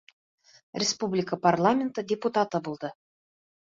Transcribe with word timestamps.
Республика 0.85 1.39
парламенты 1.45 2.07
депутаты 2.15 2.67
булды. 2.69 2.95